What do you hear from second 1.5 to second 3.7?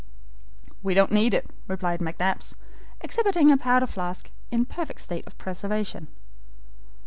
replied McNabbs, exhibiting a